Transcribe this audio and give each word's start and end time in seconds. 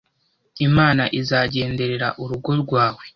Imana 0.67 1.03
izagenderera 1.19 2.07
urugo 2.21 2.51
rwawe, 2.61 3.03